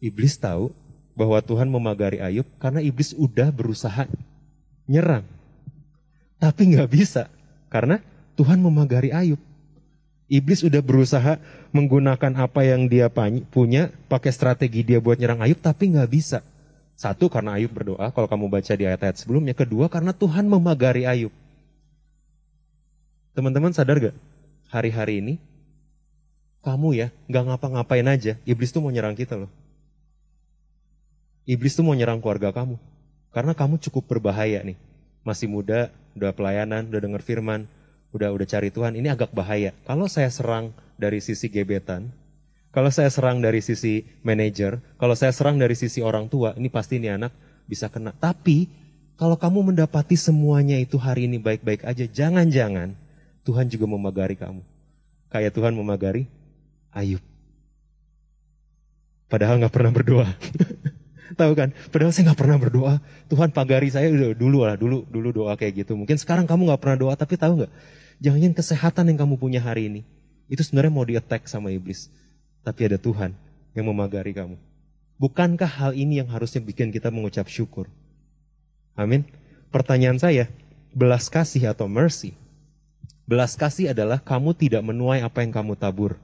[0.04, 0.72] Iblis tahu
[1.16, 4.08] bahwa Tuhan memagari Ayub karena iblis udah berusaha
[4.88, 5.24] nyerang.
[6.40, 7.32] Tapi nggak bisa
[7.72, 8.04] karena
[8.36, 9.40] Tuhan memagari Ayub.
[10.34, 11.38] Iblis udah berusaha
[11.78, 13.06] menggunakan apa yang dia
[13.54, 16.42] punya, pakai strategi dia buat nyerang Ayub, tapi nggak bisa.
[16.98, 19.54] Satu, karena Ayub berdoa, kalau kamu baca di ayat-ayat sebelumnya.
[19.54, 21.30] Kedua, karena Tuhan memagari Ayub.
[23.38, 24.18] Teman-teman sadar gak?
[24.74, 25.34] Hari-hari ini,
[26.66, 29.52] kamu ya, nggak ngapa-ngapain aja, iblis tuh mau nyerang kita loh.
[31.46, 32.82] Iblis tuh mau nyerang keluarga kamu.
[33.30, 34.82] Karena kamu cukup berbahaya nih.
[35.22, 37.70] Masih muda, udah pelayanan, udah denger firman,
[38.14, 39.74] udah udah cari Tuhan, ini agak bahaya.
[39.84, 42.14] Kalau saya serang dari sisi gebetan,
[42.74, 47.02] kalau saya serang dari sisi manajer, kalau saya serang dari sisi orang tua, ini pasti
[47.02, 47.34] ini anak
[47.66, 48.14] bisa kena.
[48.14, 48.70] Tapi
[49.18, 52.98] kalau kamu mendapati semuanya itu hari ini baik-baik aja, jangan-jangan
[53.46, 54.62] Tuhan juga memagari kamu.
[55.30, 56.30] Kayak Tuhan memagari
[56.94, 57.22] Ayub.
[59.30, 60.30] Padahal nggak pernah berdoa.
[61.42, 61.74] Tahu kan?
[61.90, 62.94] Padahal saya nggak pernah berdoa.
[63.30, 65.98] Tuhan pagari saya dulu lah, dulu dulu doa kayak gitu.
[65.98, 67.74] Mungkin sekarang kamu nggak pernah doa, tapi tahu nggak?
[68.22, 70.02] Jangan kesehatan yang kamu punya hari ini.
[70.52, 72.12] Itu sebenarnya mau di-attack sama iblis.
[72.62, 73.34] Tapi ada Tuhan
[73.74, 74.60] yang memagari kamu.
[75.18, 77.88] Bukankah hal ini yang harusnya bikin kita mengucap syukur?
[78.94, 79.26] Amin.
[79.74, 80.52] Pertanyaan saya,
[80.94, 82.38] belas kasih atau mercy?
[83.24, 86.20] Belas kasih adalah kamu tidak menuai apa yang kamu tabur.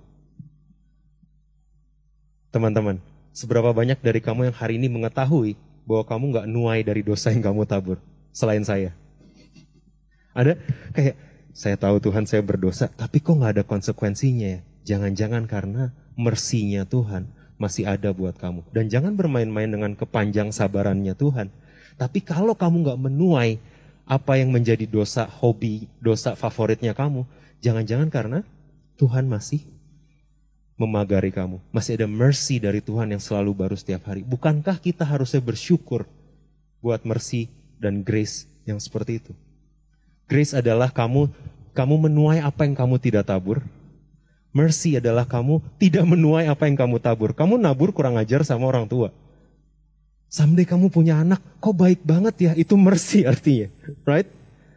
[2.50, 3.00] Teman-teman,
[3.32, 5.56] seberapa banyak dari kamu yang hari ini mengetahui
[5.88, 7.98] bahwa kamu nggak nuai dari dosa yang kamu tabur
[8.36, 8.92] selain saya?
[10.36, 10.60] Ada
[10.94, 11.16] kayak
[11.54, 14.62] saya tahu Tuhan saya berdosa, tapi kok nggak ada konsekuensinya ya?
[14.96, 18.64] Jangan-jangan karena mersinya Tuhan masih ada buat kamu.
[18.72, 21.52] Dan jangan bermain-main dengan kepanjang sabarannya Tuhan.
[22.00, 23.60] Tapi kalau kamu nggak menuai
[24.10, 27.28] apa yang menjadi dosa hobi, dosa favoritnya kamu,
[27.62, 28.40] jangan-jangan karena
[28.98, 29.62] Tuhan masih
[30.80, 31.60] memagari kamu.
[31.76, 34.24] Masih ada mercy dari Tuhan yang selalu baru setiap hari.
[34.24, 36.08] Bukankah kita harusnya bersyukur
[36.80, 39.36] buat mercy dan grace yang seperti itu?
[40.30, 41.26] Grace adalah kamu
[41.74, 43.66] kamu menuai apa yang kamu tidak tabur.
[44.54, 47.34] Mercy adalah kamu tidak menuai apa yang kamu tabur.
[47.34, 49.10] Kamu nabur kurang ajar sama orang tua.
[50.30, 52.52] Someday kamu punya anak, kok baik banget ya?
[52.54, 53.74] Itu mercy artinya,
[54.06, 54.30] right?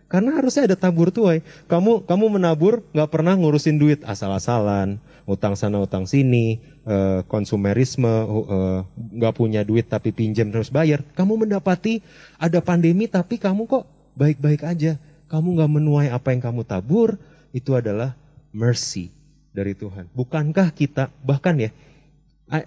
[0.08, 1.44] Karena harusnya ada tabur tuai.
[1.68, 8.80] Kamu kamu menabur nggak pernah ngurusin duit asal-asalan, utang sana utang sini, uh, konsumerisme, eh,
[9.20, 11.00] nggak punya duit tapi pinjam terus bayar.
[11.16, 12.04] Kamu mendapati
[12.36, 13.84] ada pandemi tapi kamu kok
[14.16, 15.00] baik-baik aja.
[15.32, 17.16] Kamu nggak menuai apa yang kamu tabur,
[17.56, 18.12] itu adalah
[18.52, 19.08] mercy
[19.56, 20.12] dari Tuhan.
[20.12, 21.72] Bukankah kita bahkan ya,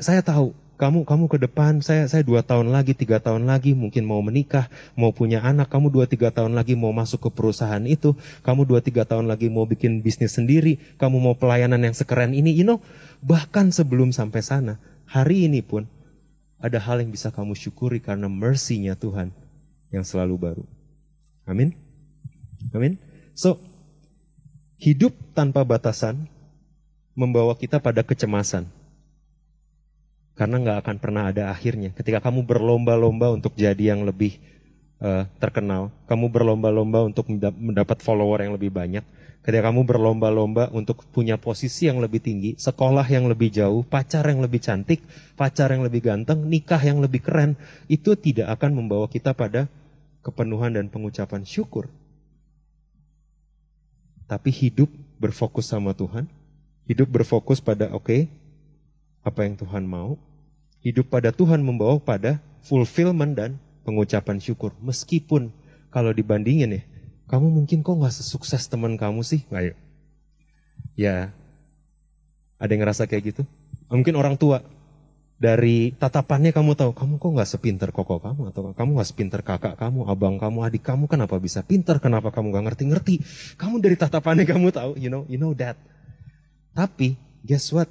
[0.01, 4.03] saya tahu kamu kamu ke depan saya saya dua tahun lagi tiga tahun lagi mungkin
[4.03, 4.67] mau menikah
[4.99, 8.83] mau punya anak kamu dua tiga tahun lagi mau masuk ke perusahaan itu kamu dua
[8.83, 12.83] tiga tahun lagi mau bikin bisnis sendiri kamu mau pelayanan yang sekeren ini you know
[13.23, 14.75] bahkan sebelum sampai sana
[15.07, 15.87] hari ini pun
[16.59, 19.31] ada hal yang bisa kamu syukuri karena mercy-nya Tuhan
[19.95, 20.65] yang selalu baru
[21.47, 21.71] amin
[22.75, 22.99] amin
[23.33, 23.57] so
[24.77, 26.27] hidup tanpa batasan
[27.15, 28.67] membawa kita pada kecemasan
[30.35, 31.95] karena nggak akan pernah ada akhirnya.
[31.95, 34.35] Ketika kamu berlomba-lomba untuk jadi yang lebih
[34.99, 39.03] uh, terkenal, kamu berlomba-lomba untuk mendapat follower yang lebih banyak,
[39.47, 44.43] ketika kamu berlomba-lomba untuk punya posisi yang lebih tinggi, sekolah yang lebih jauh, pacar yang
[44.43, 44.99] lebih cantik,
[45.39, 47.55] pacar yang lebih ganteng, nikah yang lebih keren,
[47.87, 49.71] itu tidak akan membawa kita pada
[50.19, 51.87] kepenuhan dan pengucapan syukur.
[54.25, 54.89] Tapi hidup
[55.21, 56.25] berfokus sama Tuhan,
[56.89, 58.21] hidup berfokus pada oke, okay,
[59.25, 60.17] apa yang Tuhan mau.
[60.85, 64.73] Hidup pada Tuhan membawa pada fulfillment dan pengucapan syukur.
[64.81, 65.49] Meskipun
[65.89, 66.81] kalau dibandingin ya,
[67.25, 69.41] kamu mungkin kok nggak sesukses teman kamu sih?
[69.49, 69.73] Ayo.
[70.93, 71.33] Ya,
[72.61, 73.43] ada yang ngerasa kayak gitu?
[73.89, 74.61] Mungkin orang tua
[75.45, 79.77] dari tatapannya kamu tahu kamu kok nggak sepinter koko kamu atau kamu nggak sepinter kakak
[79.77, 82.01] kamu, abang kamu, adik kamu kenapa bisa pinter?
[82.01, 83.21] Kenapa kamu nggak ngerti-ngerti?
[83.61, 85.77] Kamu dari tatapannya kamu tahu, you know, you know that.
[86.73, 87.13] Tapi
[87.45, 87.85] guess what?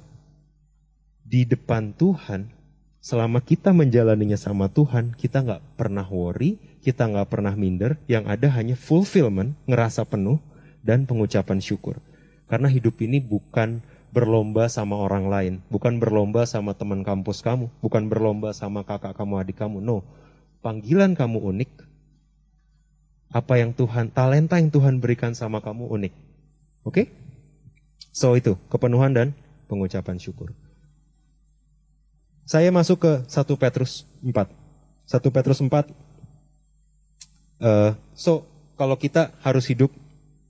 [1.25, 2.53] di depan Tuhan,
[3.01, 8.45] selama kita menjalaninya sama Tuhan, kita nggak pernah worry, kita nggak pernah minder, yang ada
[8.53, 10.37] hanya fulfillment, ngerasa penuh,
[10.85, 11.97] dan pengucapan syukur.
[12.45, 13.81] Karena hidup ini bukan
[14.15, 19.43] berlomba sama orang lain, bukan berlomba sama teman kampus kamu, bukan berlomba sama kakak kamu,
[19.43, 19.83] adik kamu.
[19.83, 20.07] No,
[20.63, 21.71] panggilan kamu unik.
[23.35, 26.13] Apa yang Tuhan, talenta yang Tuhan berikan sama kamu unik.
[26.87, 26.87] Oke?
[26.87, 27.05] Okay?
[28.15, 29.35] So itu, kepenuhan dan
[29.67, 30.55] pengucapan syukur.
[32.47, 34.31] Saya masuk ke 1 Petrus 4.
[34.31, 35.67] 1 Petrus 4.
[35.67, 35.83] Uh,
[37.59, 38.47] eh, so,
[38.79, 39.91] kalau kita harus hidup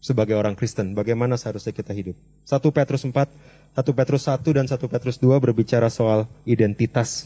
[0.06, 2.14] sebagai orang Kristen, bagaimana seharusnya kita hidup?
[2.46, 3.18] 1 Petrus 4,
[3.74, 7.26] 1 Petrus 1 dan 1 Petrus 2 berbicara soal identitas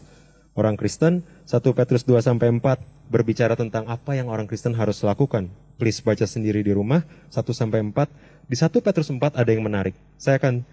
[0.55, 1.27] orang Kristen.
[1.43, 5.51] 1 Petrus 2 sampai 4 berbicara tentang apa yang orang Kristen harus lakukan.
[5.75, 7.03] Please baca sendiri di rumah
[7.35, 8.47] 1 sampai 4.
[8.47, 9.99] Di 1 Petrus 4 ada yang menarik.
[10.15, 10.63] Saya akan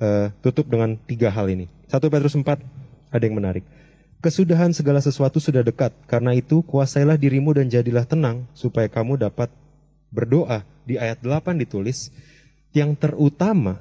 [0.00, 1.68] uh, tutup dengan tiga hal ini.
[1.92, 2.46] 1 Petrus 4
[3.12, 3.68] ada yang menarik.
[4.20, 5.92] Kesudahan segala sesuatu sudah dekat.
[6.04, 9.48] Karena itu, kuasailah dirimu dan jadilah tenang supaya kamu dapat
[10.10, 10.66] berdoa.
[10.84, 12.10] Di ayat 8 ditulis,
[12.74, 13.78] yang terutama,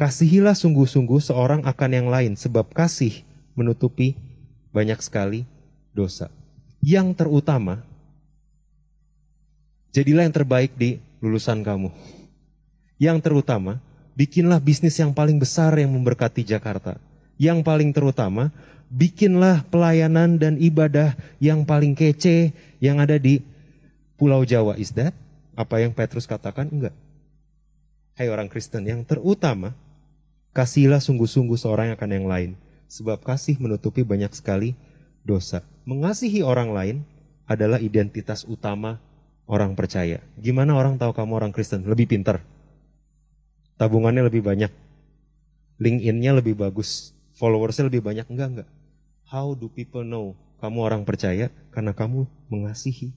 [0.00, 4.16] kasihilah sungguh-sungguh seorang akan yang lain, sebab kasih menutupi
[4.72, 5.44] banyak sekali
[5.92, 6.32] dosa.
[6.80, 7.84] Yang terutama,
[9.92, 11.92] jadilah yang terbaik di lulusan kamu.
[12.96, 13.80] Yang terutama,
[14.16, 16.96] bikinlah bisnis yang paling besar yang memberkati Jakarta
[17.40, 18.52] yang paling terutama,
[18.92, 22.52] bikinlah pelayanan dan ibadah yang paling kece
[22.84, 23.40] yang ada di
[24.20, 24.76] Pulau Jawa.
[24.76, 25.16] Is that?
[25.60, 26.72] Apa yang Petrus katakan?
[26.72, 26.96] Enggak.
[28.16, 29.76] Hai orang Kristen, yang terutama,
[30.56, 32.50] kasihlah sungguh-sungguh seorang akan yang lain.
[32.88, 34.72] Sebab kasih menutupi banyak sekali
[35.20, 35.60] dosa.
[35.84, 36.96] Mengasihi orang lain
[37.44, 39.04] adalah identitas utama
[39.44, 40.24] orang percaya.
[40.40, 41.84] Gimana orang tahu kamu orang Kristen?
[41.84, 42.40] Lebih pintar.
[43.76, 44.72] Tabungannya lebih banyak.
[45.76, 48.24] LinkedIn-nya lebih bagus followersnya lebih banyak.
[48.32, 48.68] Enggak, enggak.
[49.28, 50.32] How do people know
[50.64, 51.52] kamu orang percaya?
[51.68, 53.12] Karena kamu mengasihi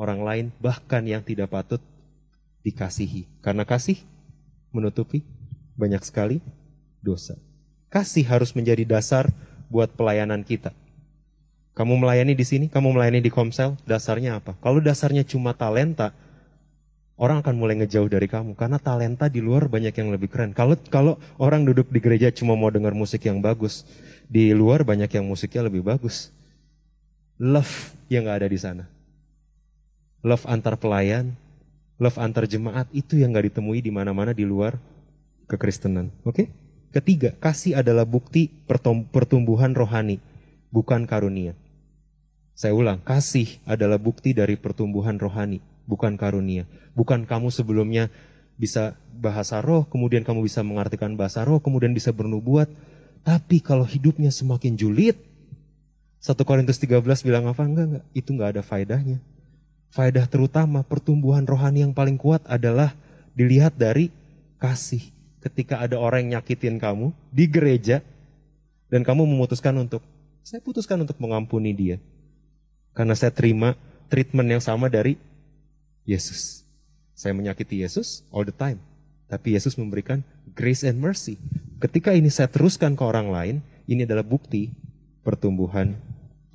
[0.00, 1.84] orang lain bahkan yang tidak patut
[2.64, 3.28] dikasihi.
[3.44, 4.00] Karena kasih
[4.72, 5.20] menutupi
[5.76, 6.40] banyak sekali
[7.04, 7.36] dosa.
[7.92, 9.28] Kasih harus menjadi dasar
[9.68, 10.72] buat pelayanan kita.
[11.76, 14.56] Kamu melayani di sini, kamu melayani di Komsel, dasarnya apa?
[14.58, 16.12] Kalau dasarnya cuma talenta,
[17.20, 20.56] orang akan mulai ngejauh dari kamu karena talenta di luar banyak yang lebih keren.
[20.56, 23.86] Kalau kalau orang duduk di gereja cuma mau dengar musik yang bagus,
[24.26, 26.34] di luar banyak yang musiknya lebih bagus.
[27.40, 28.84] Love yang nggak ada di sana.
[30.20, 31.32] Love antar pelayan,
[31.96, 34.76] love antar jemaat itu yang nggak ditemui di mana-mana di luar
[35.48, 36.12] kekristenan.
[36.28, 36.34] Oke?
[36.34, 36.46] Okay?
[36.90, 38.50] Ketiga, kasih adalah bukti
[39.14, 40.18] pertumbuhan rohani,
[40.74, 41.54] bukan karunia.
[42.52, 46.66] Saya ulang, kasih adalah bukti dari pertumbuhan rohani, bukan karunia.
[46.98, 48.10] Bukan kamu sebelumnya
[48.58, 52.68] bisa bahasa roh, kemudian kamu bisa mengartikan bahasa roh, kemudian bisa bernubuat.
[53.22, 55.16] Tapi kalau hidupnya semakin julid,
[56.20, 57.64] 1 Korintus 13 bilang apa?
[57.64, 58.04] Enggak, enggak.
[58.12, 59.22] Itu enggak ada faedahnya.
[59.90, 62.94] Faedah terutama pertumbuhan rohani yang paling kuat adalah
[63.34, 64.14] dilihat dari
[64.62, 65.02] kasih
[65.42, 68.04] ketika ada orang yang nyakitin kamu di gereja
[68.86, 70.04] dan kamu memutuskan untuk
[70.46, 71.96] saya putuskan untuk mengampuni dia
[72.94, 73.74] karena saya terima
[74.10, 75.16] treatment yang sama dari
[76.04, 76.66] Yesus.
[77.14, 78.80] Saya menyakiti Yesus all the time,
[79.30, 80.24] tapi Yesus memberikan
[80.56, 81.38] grace and mercy.
[81.78, 84.72] Ketika ini saya teruskan ke orang lain, ini adalah bukti
[85.22, 85.96] pertumbuhan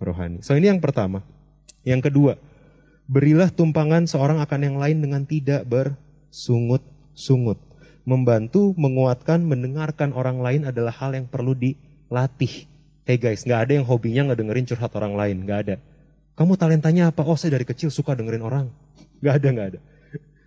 [0.02, 0.41] rohani.
[0.43, 1.24] So ini yang pertama.
[1.86, 2.34] Yang kedua,
[3.06, 7.62] berilah tumpangan seorang akan yang lain dengan tidak bersungut-sungut
[8.06, 12.70] membantu, menguatkan, mendengarkan orang lain adalah hal yang perlu dilatih.
[13.06, 15.76] Hey guys, nggak ada yang hobinya ngedengerin curhat orang lain, nggak ada.
[16.38, 17.26] Kamu talentanya apa?
[17.26, 18.65] Oh saya dari kecil suka dengerin orang.
[19.22, 19.80] Nggak ada, nggak ada.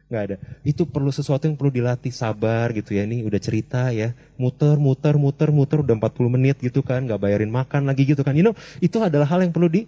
[0.08, 0.36] Nggak ada.
[0.66, 3.06] Itu perlu sesuatu yang perlu dilatih, sabar gitu ya.
[3.06, 7.50] Ini udah cerita ya, muter, muter, muter, muter, udah 40 menit gitu kan, nggak bayarin
[7.50, 8.34] makan lagi gitu kan.
[8.38, 9.86] You know, itu adalah hal yang perlu di,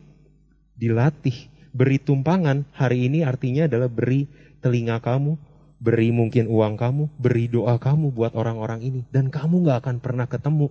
[0.78, 1.50] dilatih.
[1.70, 4.26] Beri tumpangan hari ini artinya adalah beri
[4.58, 5.38] telinga kamu,
[5.78, 9.00] beri mungkin uang kamu, beri doa kamu buat orang-orang ini.
[9.08, 10.68] Dan kamu gak akan pernah ketemu.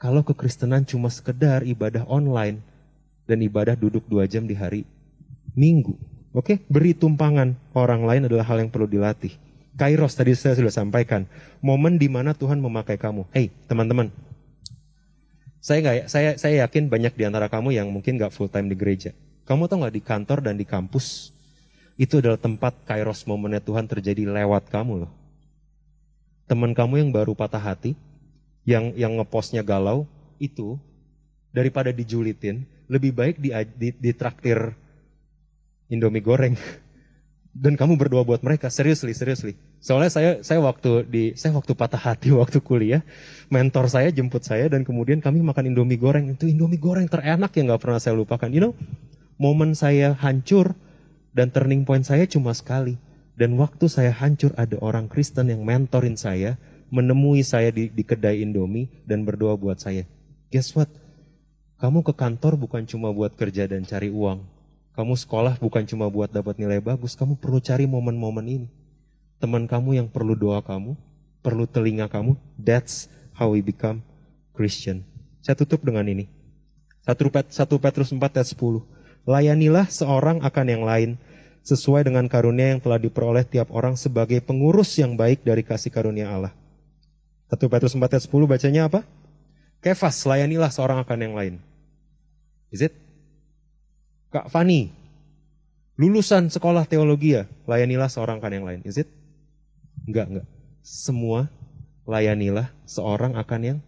[0.00, 2.60] Kalau kekristenan cuma sekedar ibadah online
[3.28, 4.88] dan ibadah duduk dua jam di hari
[5.52, 5.96] minggu.
[6.32, 9.34] Oke, beri tumpangan orang lain adalah hal yang perlu dilatih.
[9.74, 11.24] Kairos tadi saya sudah sampaikan,
[11.64, 13.26] momen di mana Tuhan memakai kamu.
[13.32, 14.12] Hei, teman-teman,
[15.60, 18.76] saya nggak, saya saya yakin banyak di antara kamu yang mungkin nggak full time di
[18.76, 19.12] gereja.
[19.50, 21.34] Kamu tahu nggak di kantor dan di kampus
[21.98, 25.12] itu adalah tempat kairos momennya Tuhan terjadi lewat kamu loh.
[26.46, 27.98] Teman kamu yang baru patah hati,
[28.62, 30.06] yang yang ngepostnya galau,
[30.38, 30.78] itu
[31.50, 34.70] daripada dijulitin, lebih baik di, di, di traktir
[35.90, 36.54] Indomie goreng.
[37.50, 39.58] Dan kamu berdoa buat mereka, seriously, seriously.
[39.82, 43.02] Soalnya saya saya waktu di saya waktu patah hati waktu kuliah,
[43.50, 46.30] mentor saya jemput saya dan kemudian kami makan Indomie goreng.
[46.30, 48.46] Itu Indomie goreng terenak yang nggak pernah saya lupakan.
[48.54, 48.72] You know,
[49.40, 50.76] momen saya hancur
[51.32, 53.00] dan turning point saya cuma sekali.
[53.40, 56.60] Dan waktu saya hancur ada orang Kristen yang mentorin saya,
[56.92, 60.04] menemui saya di, di kedai Indomie dan berdoa buat saya.
[60.52, 60.92] Guess what?
[61.80, 64.44] Kamu ke kantor bukan cuma buat kerja dan cari uang.
[64.92, 67.16] Kamu sekolah bukan cuma buat dapat nilai bagus.
[67.16, 68.68] Kamu perlu cari momen-momen ini.
[69.40, 70.92] Teman kamu yang perlu doa kamu,
[71.40, 72.36] perlu telinga kamu.
[72.60, 74.04] That's how we become
[74.52, 75.08] Christian.
[75.40, 76.28] Saya tutup dengan ini.
[77.08, 77.16] 1
[77.56, 78.99] Petrus 4 ayat 10.
[79.28, 81.10] Layanilah seorang akan yang lain
[81.60, 86.32] sesuai dengan karunia yang telah diperoleh tiap orang sebagai pengurus yang baik dari kasih karunia
[86.32, 86.52] Allah.
[87.52, 89.00] 1 Petrus 4 ayat 10 bacanya apa?
[89.80, 91.54] Kefas, layanilah seorang akan yang lain.
[92.70, 92.94] Is it?
[94.30, 94.94] Kak Fani,
[95.98, 98.80] lulusan sekolah teologi ya, layanilah seorang akan yang lain.
[98.86, 99.08] Is it?
[100.06, 100.46] Enggak, enggak.
[100.80, 101.50] Semua
[102.08, 103.78] layanilah seorang akan yang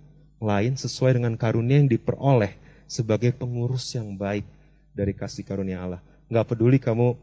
[0.43, 2.59] lain sesuai dengan karunia yang diperoleh
[2.91, 4.45] sebagai pengurus yang baik
[4.93, 6.01] dari kasih karunia Allah.
[6.29, 7.17] Nggak peduli kamu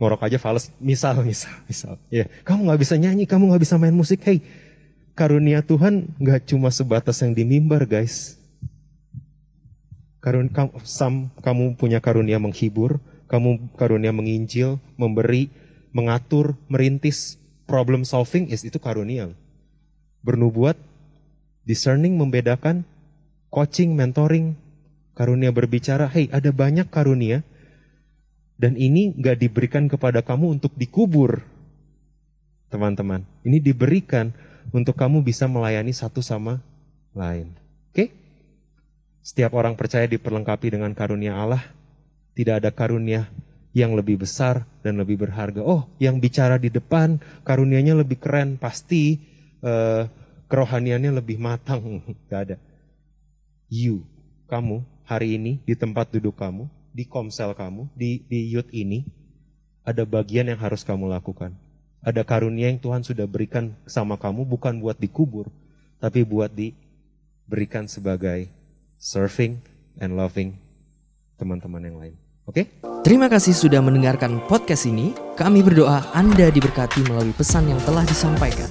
[0.00, 1.94] ngorok aja fals, misal, misal, misal.
[2.08, 4.24] Ya, kamu nggak bisa nyanyi, kamu nggak bisa main musik.
[4.24, 4.40] Hey,
[5.12, 8.40] karunia Tuhan nggak cuma sebatas yang di mimbar, guys.
[10.24, 15.52] Karun, kamu, sam, kamu punya karunia menghibur, kamu karunia menginjil, memberi,
[15.92, 17.36] mengatur, merintis,
[17.68, 19.32] problem solving is itu karunia.
[20.24, 20.80] Bernubuat,
[21.68, 22.88] discerning, membedakan,
[23.52, 24.56] coaching, mentoring,
[25.20, 27.44] karunia berbicara, hei ada banyak karunia
[28.56, 31.44] dan ini gak diberikan kepada kamu untuk dikubur.
[32.72, 34.32] Teman-teman, ini diberikan
[34.72, 36.64] untuk kamu bisa melayani satu sama
[37.12, 37.52] lain.
[37.92, 38.16] Oke?
[39.20, 41.60] Setiap orang percaya diperlengkapi dengan karunia Allah.
[42.32, 43.28] Tidak ada karunia
[43.76, 45.60] yang lebih besar dan lebih berharga.
[45.60, 49.20] Oh, yang bicara di depan karunianya lebih keren, pasti
[49.60, 50.08] uh,
[50.48, 52.00] kerohaniannya lebih matang.
[52.30, 52.56] Gak ada.
[53.68, 54.06] You,
[54.46, 59.02] kamu hari ini di tempat duduk kamu, di komsel kamu, di, di youth ini,
[59.82, 61.50] ada bagian yang harus kamu lakukan.
[61.98, 65.50] Ada karunia yang Tuhan sudah berikan sama kamu bukan buat dikubur,
[65.98, 66.78] tapi buat di
[67.50, 68.46] berikan sebagai
[69.02, 69.58] serving
[69.98, 70.54] and loving
[71.34, 72.14] teman-teman yang lain.
[72.46, 72.70] Oke?
[73.02, 75.10] Terima kasih sudah mendengarkan podcast ini.
[75.34, 78.70] Kami berdoa Anda diberkati melalui pesan yang telah disampaikan.